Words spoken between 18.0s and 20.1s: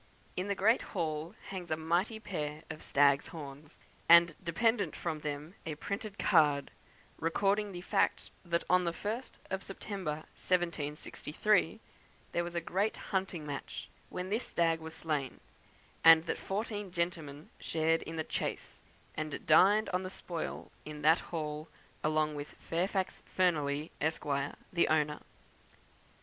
in the chase, and dined on the